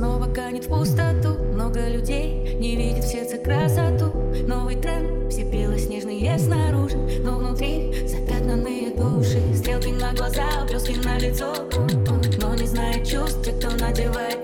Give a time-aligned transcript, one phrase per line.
[0.00, 1.34] снова канет в пустоту.
[1.52, 4.06] Много людей не видит в сердце красоту.
[4.48, 6.96] Новый тренд, все белоснежные снаружи.
[7.22, 9.42] Но внутри запятнанные души.
[9.54, 11.52] Стрелки на глаза, плюски на лицо.
[12.40, 14.39] Но не знает чувств, кто надевает